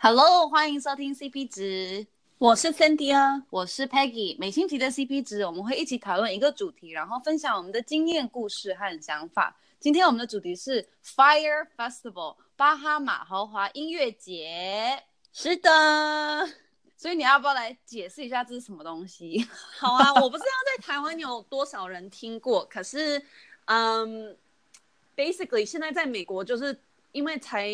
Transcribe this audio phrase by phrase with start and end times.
[0.00, 2.06] Hello，欢迎收听 CP 值，
[2.38, 4.36] 我是 Cindy 啊，我是 Peggy。
[4.38, 9.56] 每星期的 CP 值，我们会一起讨论一个主题，然后分享我们的经验、故事和想法。
[9.80, 15.02] 今天我们的主题是 Fire Festival 巴哈马豪华音乐节。
[15.32, 16.48] 是的，
[16.96, 19.44] 所以你要不要来解释一下这是什么东西？
[19.80, 23.20] 好啊， 我不知道在台湾有多少人听过，可是，
[23.64, 24.36] 嗯
[25.16, 27.68] ，basically 现在在美国就是因为才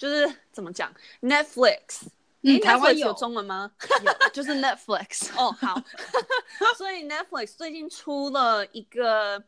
[0.00, 2.08] 就是怎么讲 Netflix，
[2.42, 3.70] 嗯，台湾有，中文吗？
[4.02, 5.28] 有，就是 Netflix。
[5.38, 5.80] 哦，好，
[6.76, 9.44] 所以 Netflix 最近出了一个，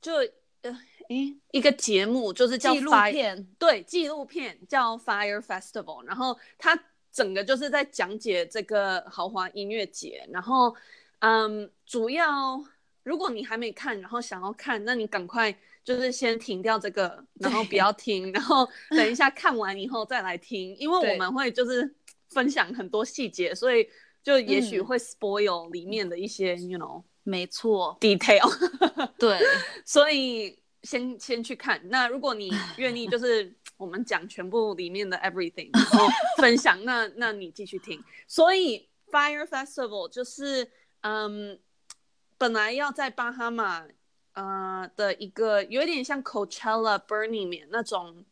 [0.00, 0.14] 就
[0.62, 0.80] 呃。
[1.10, 6.74] 诶，一个节目就是叫纪录片，对，纪录片叫 Fire Festival，然后它
[7.12, 10.74] 整个就是在讲解这个豪华音乐节，然后，
[11.18, 12.58] 嗯，主要
[13.02, 21.94] 如果你还没看，然后想要看，那你赶快就是先停掉这个，然后不要听，然后等一下看完以后再来听，因为我们会就是
[22.30, 23.88] 分享很多细节，所以
[24.22, 28.50] 就也许会 spoil 里面的一些、嗯、，you know，没错，detail，
[29.18, 29.38] 对，
[29.84, 30.58] 所以。
[30.84, 38.04] 先先去看，那如果你愿意，就 是我们讲全部里面的 everything，然后分享，那那你继续听。
[38.28, 41.58] 所以 Fire Festival 就是，嗯，
[42.36, 43.86] 本来要在巴哈马，
[44.34, 48.24] 呃的一个有一点像 Coachella、Burning Man 那种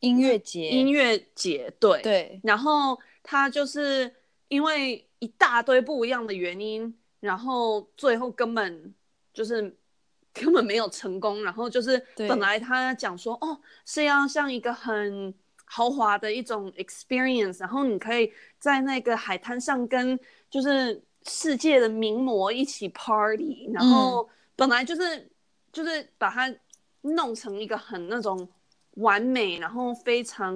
[0.00, 2.40] 音乐节，音乐节，对对。
[2.44, 4.14] 然后他就是
[4.48, 8.94] 因为一大堆不一样的原因，然后最后根本
[9.34, 9.76] 就是。
[10.34, 15.34] 根本没有成功，然后就是本来他讲说哦，是要像一个很
[15.66, 24.26] 豪华的一种 experience，然后你可以在那个海滩上跟就是世界的名模一起 party，然后
[24.62, 25.30] 本来就是、嗯、
[25.72, 26.54] 就是把它
[27.02, 28.48] 弄成一个很那种
[28.92, 30.54] 完美，然后非常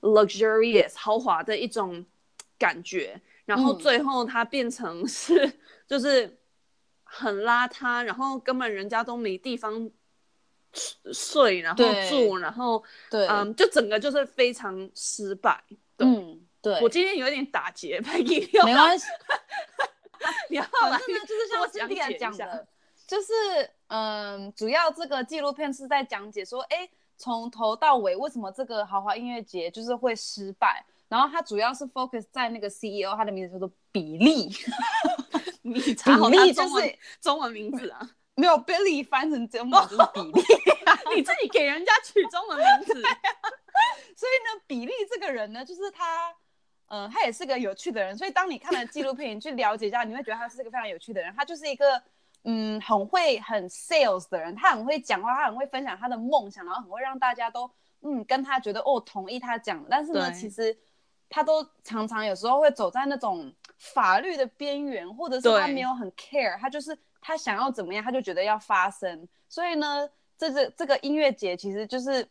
[0.00, 2.04] luxurious 豪华的一种
[2.58, 6.36] 感觉，然后最后它变成是、嗯、就是。
[7.12, 9.90] 很邋遢，然后根本人家都没地方
[11.12, 15.60] 睡，然后住，然后对，嗯，就整个就是非常失败。
[15.96, 16.80] 对嗯，对。
[16.80, 19.06] 我今天有点打结， 没关系。
[20.50, 22.68] 你要反正呢，就是像我今天讲的，
[23.10, 23.26] 就是
[23.88, 34.48] 嗯，主要这个纪录片是在讲解说，哎，从头到尾为什么这个豪华音乐节就是会失败，然后它主要是 focus 在那个 CEO，他的名字叫做比利。
[35.62, 38.10] 你查好他中文中文名字啊？
[38.36, 40.42] 没有 Billy 翻成中文就是比利，
[41.16, 42.92] 你自己给人家取中文名字。
[44.14, 46.30] 所以呢，比利这个人呢，就是他，
[46.86, 48.16] 嗯、呃，他也是个有趣的人。
[48.16, 51.34] 所以当你看了纪录片，你去了解一下，你会觉得他是一个非常有趣的人。
[51.36, 52.00] 他就是一个，
[52.44, 54.54] 嗯，很会很 sales 的人。
[54.54, 57.70] 他很会讲话，他很会分享他的梦想，然后很会让大家都，
[58.02, 59.88] 嗯，跟他觉得哦，同意他讲的。
[59.90, 60.76] 但是呢，其实
[61.28, 63.52] 他都常常有时候会走在那种。
[63.80, 69.26] 法律的边缘，或者是他没有很 care，他就是他想要怎么样，他就觉得要发生。
[69.48, 72.28] 所以呢，这个这个音乐节其实就是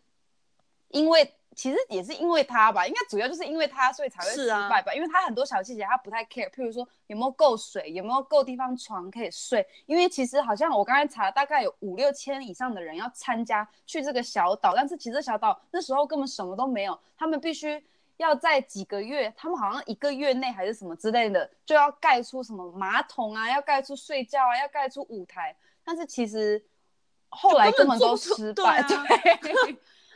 [0.90, 4.92] 因为，其实也是因为他吧，应该主要就是因为他，所以才会失败吧。
[4.92, 9.66] 啊、因为他很多小细节他不太 care，譬如说有没有够水，有没有够地方床可以睡。
[9.86, 17.84] 因为其实好像我刚才查，大概有五六千以上的人要参加去这个小岛，但是其实小岛那时候根本什么都没有，他们必须。
[18.20, 25.56] 要在几个月，他们好像一个月内还是什么之类的，就要盖出什么马桶啊，要盖出睡觉啊，要盖出舞台。
[25.86, 26.62] 但是其实
[27.30, 28.86] 后来根本都失败。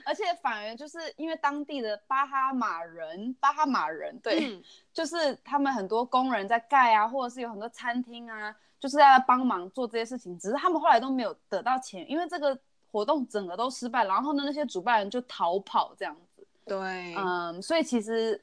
[0.06, 10.38] 而且反而就是因为当地的巴哈马人，巴哈马人，对，嗯、就是他们很多工人在盖啊，或者是有很多餐厅啊，就是在帮忙做这些事情。
[10.38, 12.58] 只是他们后来都没有得到钱，因为这个
[12.92, 16.46] 活动整个都失败，然后呢，那些主办人就逃跑这样子。
[16.66, 18.42] 对，嗯，所以其实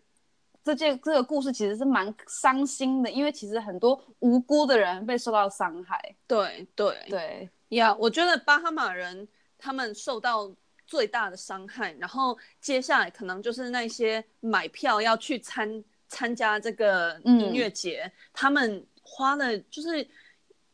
[0.63, 5.99] 这件这个故事其实是蛮伤心的，因为其实很多无辜的人被受到伤害。
[6.27, 9.27] 对对对呀，yeah, 我觉得巴哈马人
[9.57, 10.53] 他们受到
[10.91, 20.07] 最大的伤害，然后接下来可能就是那些买票要去参参加这个音乐节，嗯、他们花了就是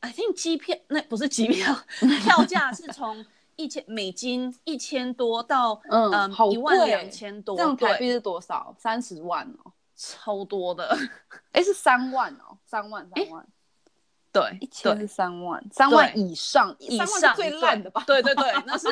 [0.01, 1.77] I think 机票那不是机票，
[2.25, 3.25] 票价是从。
[3.59, 8.77] 一千美金一千多到嗯一万两千多，这样台币是多少？
[8.79, 10.95] 三十万哦，超多的。
[11.53, 13.47] 哎，是三万哦，三万三万。
[14.41, 18.05] 对，一千是三万，三万以上，以上最烂的吧？
[18.07, 18.89] 对对对，那是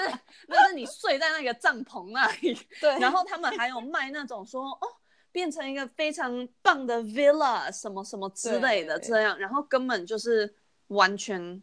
[0.48, 2.58] 那是你睡在那个帐篷那里。
[2.80, 4.88] 对，然后他们还有卖那种说哦，
[5.30, 10.54] 变成一个非常棒的 villa 什么什么之类的这样，然后根本就是
[10.88, 11.62] 完全。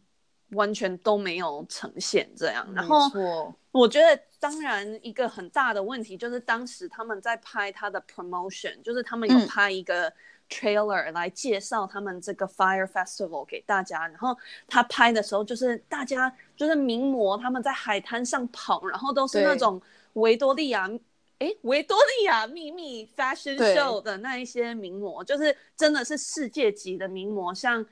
[0.52, 3.10] 完全都没有呈现这样，然后
[3.72, 10.12] 我觉得当然一个很大的问题就是当时他们在拍他的 promotion，就是他们有拍一个
[10.52, 14.38] trailer 来介绍他们这个 Fire Festival 给大家，然后
[14.68, 19.82] 他拍的时候就是大家就是名模他们在海滩上跑，然后都是那种
[20.14, 20.88] 维多利亚。
[21.40, 27.84] 哎，维多利亚秘密 fashion show 的那一些名模，就是真的是世界级的名模，像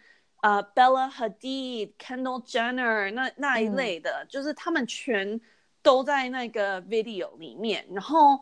[0.41, 5.41] 呃 Bella Hadid、Kendall Jenner 那那一类的，嗯，就是他们全
[5.81, 8.39] 都在那个 video 里面，然后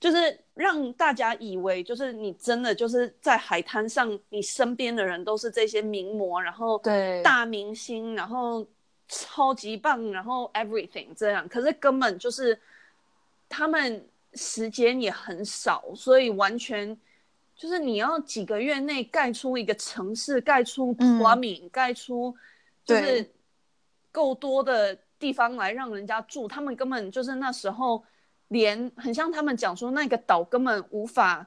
[0.00, 8.66] 就是让大家以为就是你真的就是在海滩上，你身边的人都是这些名模，然后对大明星，然后
[9.08, 12.60] 超级棒，然后 everything 这样，可是根本就是
[13.48, 14.06] 他们。
[14.34, 16.96] 时间也很少，所以完全
[17.56, 22.36] 就是你要几个月内盖出一个城市，盖出 plumbing，嗯，盖出
[22.84, 23.28] 就是
[24.12, 26.46] 够多的地方来让人家住。
[26.46, 28.04] 他们根本就是那时候
[28.48, 31.46] 连很像他们讲说那个岛根本无法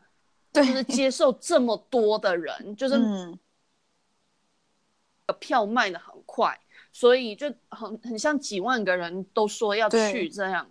[0.54, 3.00] 就是接受这么多的人，就是
[5.40, 6.60] 票卖的很快，
[6.92, 10.70] 所以就很很像几万个人都说要去这样。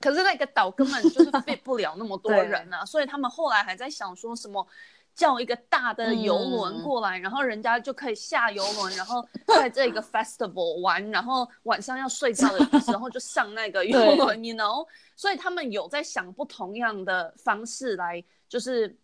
[0.00, 4.66] 可是那个岛根本就是 fit 不了那么多人啊，所以他们后来还在想说什么
[5.14, 14.86] 叫一个大的游轮过来，嗯，然后人家就可以下游轮，然后在这个 festival 玩，然后晚上要睡觉的 时候就上那个游轮，you know？
[15.16, 18.96] 所以他们有在想不同样的方式来，就是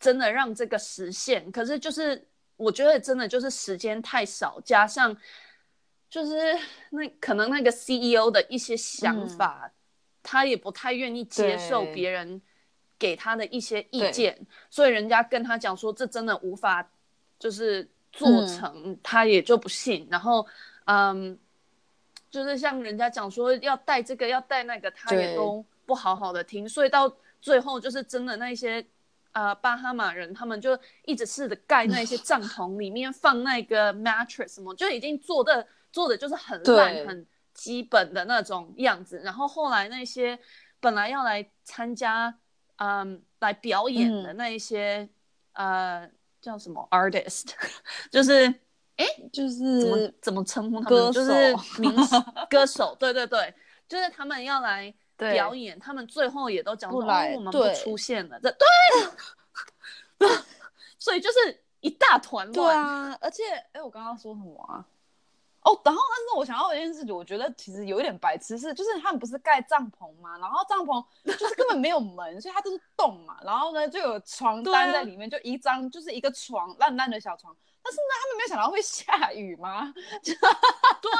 [0.00, 1.50] 真的让这个实现。
[1.52, 5.16] 可是就是我觉得真的就是时间太少，加上
[6.08, 6.58] 就是
[6.90, 9.62] 那可能那个 CEO 的一些想法。
[9.64, 9.70] 嗯
[10.28, 12.42] 他也不太愿意接受别人
[12.98, 14.38] 给他的一些意见，
[14.70, 16.88] 所以人家跟他讲说这真的无法
[17.38, 20.06] 就是做成，嗯、他也就不信。
[20.10, 20.46] 然后，
[20.86, 21.38] 嗯，
[22.30, 26.68] 就是像人家讲说要带这个要带那个，他也都不好好的听。
[26.68, 28.84] 所以到最后就是真的那些
[29.32, 37.26] 呃巴哈马人，他们就一直试着盖那些帐篷，里面放那个 mattress 什么，就已经做的做的就是很烂很。
[37.56, 40.38] 基本的那种样子，然后后来那些
[40.78, 42.36] 本来要来参加，
[42.76, 45.08] 嗯，来表演的那一些，
[45.52, 47.50] 嗯、呃，叫什么 artist，
[48.10, 48.46] 就是，
[48.96, 50.88] 哎，就是怎么怎么称呼他们？
[50.88, 51.94] 歌，就是 名
[52.50, 53.54] 歌手，对对对，
[53.88, 58.66] 就是他们要来表演，他们最后也都讲说，哦，我们不出现了，这对，
[60.18, 60.28] 对
[60.98, 63.42] 所以就是一大团乱，对啊，而且，
[63.72, 64.84] 哎，我刚刚说什么啊？
[65.66, 77.52] 哦，然后但是我想到一件事情，我觉得其实有一点白痴是，就是他们不是盖帐篷嘛，然后帐篷 就是根本没有门，所以它都是洞嘛，然后呢就有床单在里面，就一张就是一个床烂烂的小床，
[77.82, 79.92] 但是呢他们没有想到会下雨吗？
[80.22, 81.10] 对，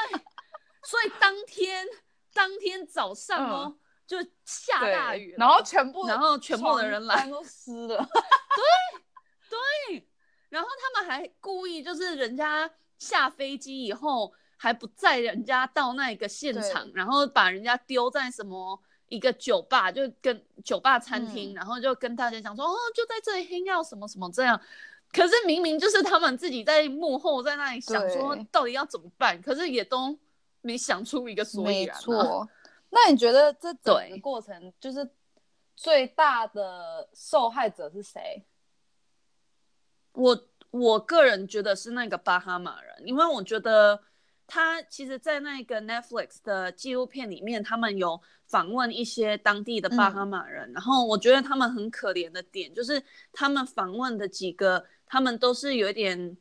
[0.85, 1.85] 所以当天
[2.33, 8.09] 当天早上哦、嗯、就下大雨，然后全部然后全部的人来都湿了，
[9.49, 9.59] 对
[9.91, 10.09] 对，
[10.51, 12.71] 然后他们还故意就是人家。
[12.99, 24.59] 下飞机以后还不载人家到那个现场，然后把人家丢在什么一个酒吧，就跟酒吧餐厅，嗯，然后就跟大家讲说，哦，就在这里 hang out 什么什么这样。
[25.13, 30.19] 可是明明就是他们自己在幕后在那里想说到底要怎么办，可是也都
[30.63, 31.97] 没想出一个所以然。
[31.97, 32.49] 没错。
[32.91, 35.09] 那你觉得这整个过程就是
[35.75, 38.43] 最大的受害者是谁？
[40.13, 40.49] 我。
[40.79, 44.01] 我个人觉得是那个巴哈马人，因为我觉得
[44.47, 53.03] 他其实，在那个 Netflix 的纪录片里面，他们有访问一些当地的巴哈马人，嗯，然后我觉得他们很可怜的点就是，
[53.33, 56.37] 他们访问的几个，他们都是有一点，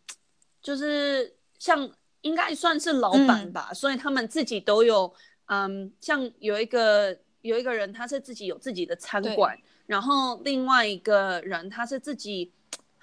[0.61, 1.89] 就是像
[2.21, 5.13] 应该算是老板吧，嗯，所以他们自己都有，
[5.47, 12.51] 嗯，像有一个有一个人，他是自己有自己的餐馆，然后另外一个人他是自己。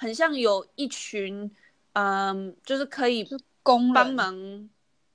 [0.02, 1.48] 很像有一群，
[1.92, 3.24] 嗯，就是可以
[3.62, 4.68] 工帮忙，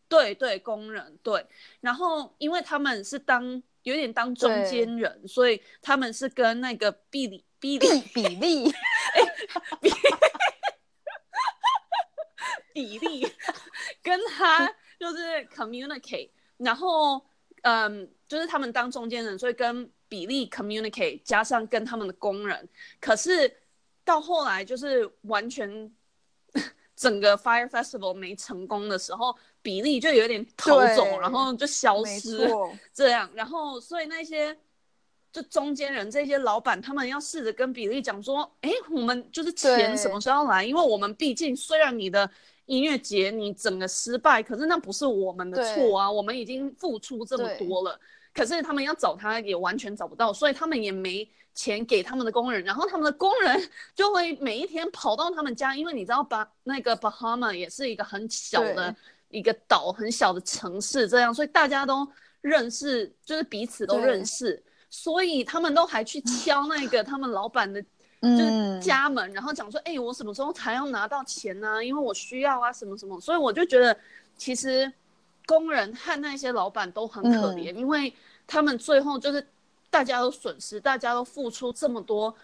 [0.07, 1.45] 对对，工人对。
[1.81, 8.71] 然后因为他们是当有点当中间人，所以他们是跟那个比利比利比利，
[9.81, 9.91] 比
[12.73, 13.27] 比利
[14.01, 17.21] 跟他就是 communicate，然后
[17.63, 22.69] 嗯，就是他们当中间人，所以跟比利 communicate，加上跟他们的工人，
[23.01, 23.53] 可是。
[24.07, 25.91] 到后来就是完全
[26.95, 32.49] 整个 Fire Festival 没成功的时候，比利就有点逃走，然后就消失
[32.93, 33.29] 这样。
[33.35, 34.57] 然后所以那些
[35.31, 40.63] 就中间人这些老板，他们要试着跟比利讲说：“哎，我们就是钱什么时候来？
[40.63, 42.27] 因为我们毕竟虽然你的
[42.65, 47.99] 音乐节你整个失败，可是那不是我们的错啊，我们已经付出这么多了。”
[48.37, 58.95] 可是他们要找他也完全找不到，所以他们也没钱给他们的工人，然后他们的工人就会每一天跑到他们家，因为你知道巴那个巴哈马也是一个很小的
[59.29, 62.07] 一个岛，很小的城市，这样，所以大家都
[62.41, 67.83] 认识，就是彼此都认识，所以他们都还去敲那个他们老板的。
[68.19, 71.83] 就是家门，嗯、然后讲说，哎、欸，我什么时候才要拿到钱呢、啊？
[71.83, 73.21] 因为我需要啊，什么什么。
[73.21, 73.95] 所以我就觉得，
[74.35, 74.91] 其实
[75.47, 78.13] 工人和那些老板都很可怜，嗯、因为
[78.45, 79.43] 他们最后就是
[79.89, 82.35] 大家都损失，大家都付出这么多，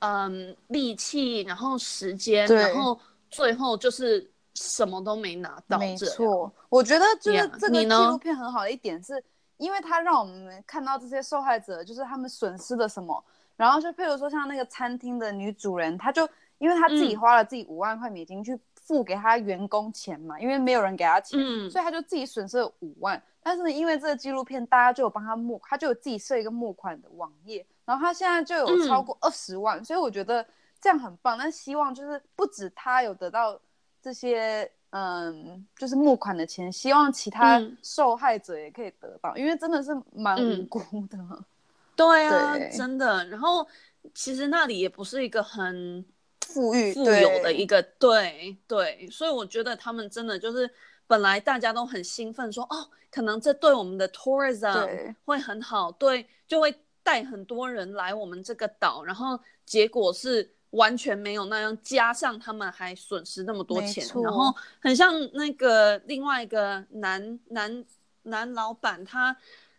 [0.00, 2.98] 嗯，力气，然后时间，然后
[3.30, 5.78] 最后就是什么都没拿到。
[5.78, 9.22] 没错，我觉得就是这个纪录片很好的一点是，
[9.58, 13.22] 因为它让我们看到这些受害者，就是他们损失了什么。
[13.56, 23.20] 然后就譬如说像那个餐厅的女主人，她就因为她自己花了自己五万块美金去付给他员工钱嘛，嗯、因为没有人给他钱，嗯、所以他就自己损失了五万。
[23.42, 30.46] 但是呢，因为这个纪录片，大家就有帮他募，他就有自己设一个募款的网页，然后他现在就有超过二十万，嗯、所以我觉得
[30.80, 31.36] 这样很棒。
[31.36, 33.60] 但希望就是不止他有得到
[34.00, 41.18] 这些，嗯，就是募款的钱，希望其他受害者也可以得到，嗯、因为真的是蛮无辜的。
[41.18, 41.44] 嗯
[41.96, 43.24] 对啊，对真的。
[43.28, 43.66] 然后
[44.12, 46.04] 其实那里也不是一个很
[46.46, 50.70] 富裕、富有的一个，对对，所以我觉得他们真的就是
[51.06, 59.02] 本来大家都很兴奋说，说哦，可能这对我们的 tourism 会很好，对，就会带很多人来我们这个岛。
[59.02, 67.84] 然后结果是完全没有那样，加上他们还损失那么多钱，然后很像那个另外一个男男
[68.22, 69.36] 男老板他。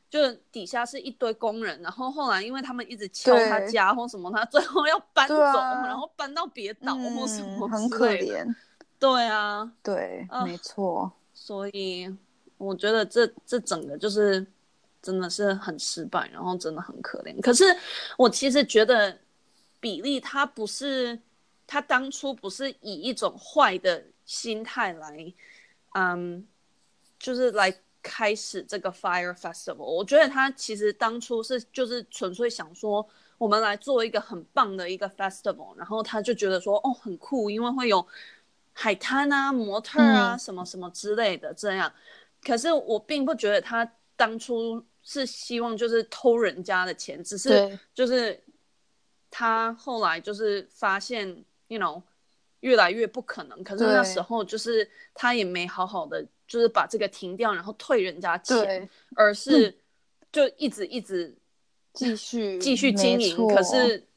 [0.10, 8.46] 就底下是一堆工人，然后后来因为他们一直敲他家或什么，他最后要搬走，啊、然后搬到别岛或什么、嗯，很可怜。
[8.98, 11.12] 对啊，对，呃、没错。
[11.34, 12.08] 所以
[12.58, 14.46] 我觉得这这整个就是
[15.02, 17.40] 真的是很失败，然后真的很可怜。
[17.42, 17.66] 可是
[18.18, 19.16] 我其实觉得
[19.82, 21.20] 比利他不是，
[21.68, 25.34] 他当初不是以一种坏的心态来，
[25.96, 26.48] 嗯，
[27.20, 27.78] 就是来。
[28.02, 38.06] 开始这个 Fire Festival，我觉得他其实当初是就是纯粹想说，我们来做一个很棒的一个 festival，然后他就觉得说，哦，很酷，因为会有
[38.74, 41.92] 海滩啊、模特啊、嗯、什么什么之类的这样。
[42.44, 48.42] 可是我并不觉得他当初是希望就是偷人家的钱，只是就是
[49.30, 52.02] 他后来就是发现，you know，
[52.62, 53.64] 越来越不可能。
[53.64, 56.26] 可是那时候就是他也没好好的。
[56.48, 59.78] 就是把这个停掉，然后退人家钱，而是
[60.32, 61.38] 就一直一直
[61.92, 63.36] 继续继续经营。
[63.50, 64.08] 可是，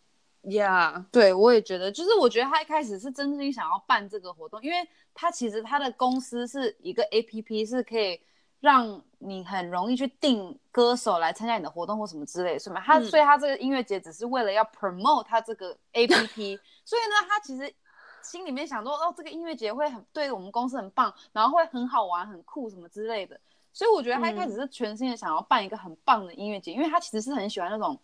[0.42, 1.04] 呀，Yeah.
[1.10, 4.76] 对我也觉得，就是我觉得他一开始是真心想要办这个活动，因为
[5.12, 8.20] 他其实他的公司是一个 APP，是可以
[8.60, 12.80] 让你很容易去定歌手来参加你的活动或什么之类的，是吗？
[12.80, 17.74] 他、嗯、所以他这个音乐节只是为了要 promote 他这个 APP， 所以呢，他其实。
[18.22, 23.38] 心里面想说，哦，这个音乐节会很对我们公司很棒，然后会很好玩、很酷什么之类的。
[23.72, 27.98] 所以我觉得他一开始是全心的想要办一个很棒的音乐节，嗯、因为他其实是很喜欢那种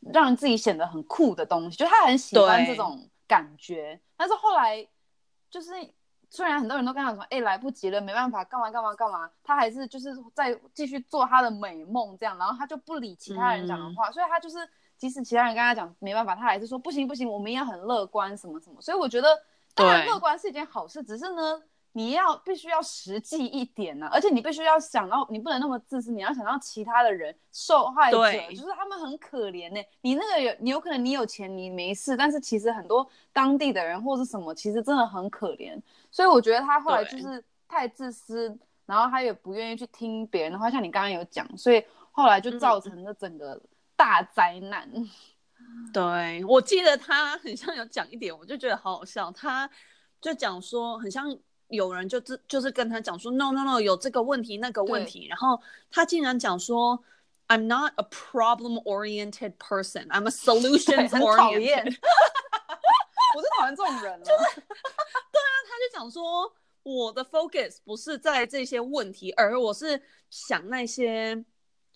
[0.00, 4.00] 让自己显得很酷的东西，就他很喜欢这种感觉。
[4.16, 4.86] 但是后来
[5.50, 5.72] 就是
[6.28, 14.58] 虽然很多人都跟他说，哎，来不及了，没办法，干嘛干嘛干嘛，他还是就是在继续做他的美梦这样，然后他就不理其他人讲的话，嗯、所以他就是。
[14.96, 18.80] 即使其他人跟他讲没办法，他还是说不行不行，我们也很乐观什么什么。
[18.80, 19.28] 所以我觉得
[19.74, 21.62] 当然乐观是一件好事，只是呢，
[21.92, 28.18] 你要必须要实际一点呢、啊，而且你必须要想到，你不能那么自私，你要想到其他的人受害者，
[28.50, 29.88] 就是他们很可怜呢、欸。
[30.00, 35.78] 你那个有，你有可能你有钱你没事，但是其实很多当地的人或是什么，其实真的很可怜。
[36.10, 43.60] 所以我觉得他后来就是太自私，然后他也不愿意去听别人的话，像你刚刚有讲，所以后来就造成了整个。
[43.96, 44.88] 大灾难，
[45.92, 49.32] 对，我记得他很像有讲一点，我就觉得好好笑。
[49.32, 49.68] 他
[50.20, 51.34] 就讲说，很像
[51.68, 55.58] 有人就就是跟他讲说，no no no，有这个问题那个问题，然后
[55.90, 57.02] 他竟然讲说
[57.48, 61.96] ，I'm not a problem-oriented person，I'm a solution-oriented。
[63.36, 64.24] 我是讨厌这种人了。
[64.24, 71.44] 就是， 对啊，他就讲说，我的 focus 不是在这些问题，而我是想那些。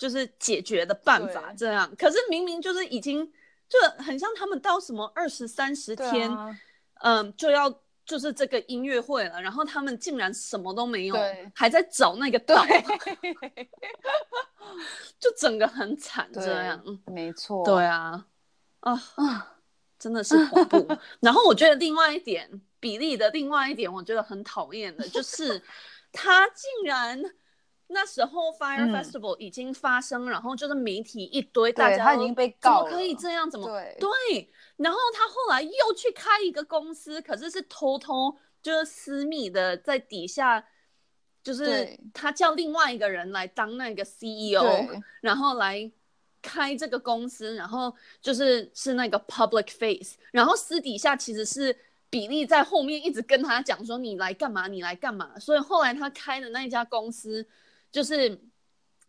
[0.00, 3.30] 就是解决的办法这样，可是明明就是已经
[3.68, 6.58] 就很像他们到什么二十三十天，啊、
[7.02, 7.70] 嗯，就要
[8.06, 12.82] 就是这个音乐会了，然后他们竟然什么都没有，对还在找那个岛，对。
[15.20, 18.24] 就整个很惨这样，没错，对啊，
[18.80, 18.92] 啊。
[19.16, 19.58] 啊，
[19.98, 20.96] 真的是恐怖。
[21.20, 25.62] 然后我觉得另外一点，比例的另外一点，我觉得很讨厌的就是
[26.10, 27.22] 他竟然。
[27.90, 33.50] 那时候 Fire Festival 已经发生，嗯、然后就是媒体一堆，大家他已经被告了，怎么可以这样？
[33.50, 33.96] 怎么对？
[34.00, 34.50] 对。
[34.76, 40.64] 然后他后来又去开一个公司，可是是偷偷就是私密的，在底下，
[41.42, 44.64] 就是他叫另外一个人来当那个 CEO，
[45.20, 45.90] 然后来
[46.40, 51.76] 开这个公司，然后就是是那个 public face，然后私底下其实是。
[52.12, 54.66] 比利在后面一直跟他讲说：“你来干嘛？
[54.66, 57.46] 你来干嘛？”所以后来他开的那一家公司，
[57.90, 58.40] 就是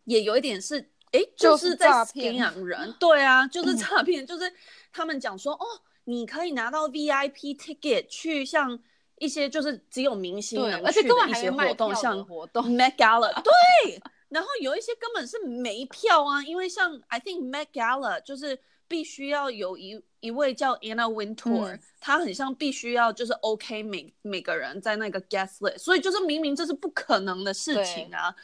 [0.04, 0.78] 也有一点是，
[1.12, 2.34] 哎，就是在骗
[2.64, 2.94] 人。
[2.98, 4.52] 对啊，就是诈骗，就是
[4.92, 5.66] 他们讲说：“哦，
[6.04, 8.78] 你可以拿到 VIP ticket 去像
[9.18, 13.32] 一些就是只有明星能去的一些活动，像活动 Met Gala。
[13.42, 18.58] ”对，然后有一些根本是没票啊，因为像 I think Met Gala 就是。
[18.88, 28.34] 必须要有一一位叫 Anna Wintour，他、嗯、很像必须要就是 OK 每每个人在那个 guest list，所以就是明明这是不可能的事情啊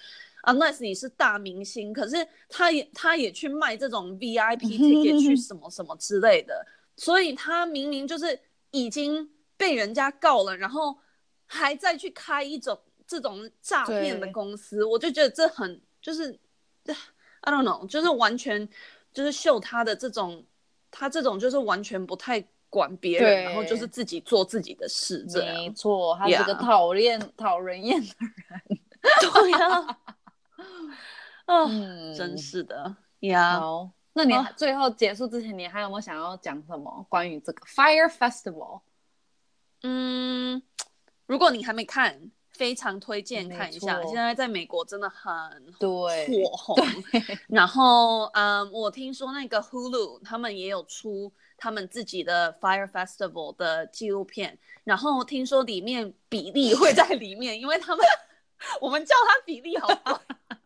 [0.44, 6.66] ，unless 你是大明星，可是他也他也去卖这种 VIP ticket 去什么什么之类的，
[6.96, 8.38] 所以他明明就是
[8.70, 10.96] 已经被人家告了，然后
[11.46, 16.38] 还在去开一种这种诈骗的公司，我就觉得这很就是
[17.42, 18.68] I don't know，就是完全。
[19.10, 20.44] 就是秀他的这种，
[20.92, 25.56] 他这种就是完全不太管别人，然后就是自己做自己的事，这样。
[25.56, 28.78] 没错，他是个讨厌.讨人厌的人。
[29.32, 29.98] 对呀，
[31.46, 33.58] 嗯，真是的呀。
[33.60, 38.80] 好，那你最后结束之前，你还有没有想要讲什么关于这个 Fire Festival？
[39.82, 40.62] 嗯，
[41.26, 42.30] 如果你还没看。
[42.50, 45.30] 非常推荐看一下，现在在美国真的很
[45.78, 46.08] 火
[46.56, 46.76] 红。
[47.46, 58.04] 然后，嗯，我听说那个 Hulu 他们也有出他们自己的 Fire Festival 的纪录片，然后听说里面比利会在里面，因为他们
[58.80, 60.18] 我们叫他比利好不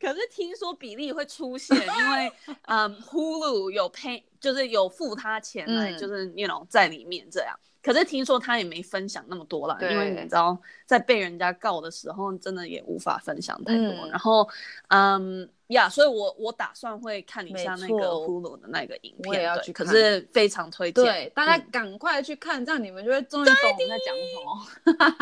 [0.00, 2.32] 可是听说比利会出现，因为
[2.66, 7.58] 嗯 Hulu 有 pay，就是有付他钱来，就是 you know 在里面这样。
[7.82, 13.84] 可是听说他也没分享那么多了，因为你知道，在被人家告的时候，真的也无法分享太多。
[13.84, 14.48] 嗯、然后，
[14.88, 19.86] 嗯呀，所以我我打算会看一下那个 Hulu 的那个影片，我也要去看。
[19.86, 24.66] 可是非常推荐，对，大家赶快去看，嗯，这样你们就会终于懂我们在讲什么。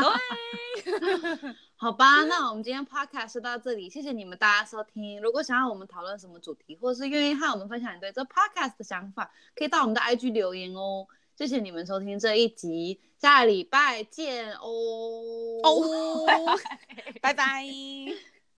[1.43, 5.21] 对，好吧，那我们今天 Podcast 就到这里，谢谢你们大家收听。
[5.21, 11.07] 如果想要我们讨论什么主题，或者是愿意和我们分享你对这 Podcast 的想法，可以到我们的 IG 留言哦。
[11.37, 14.63] 谢谢你们收听这一集，下礼拜见哦！
[15.63, 16.57] 哦，
[17.21, 17.67] 拜拜。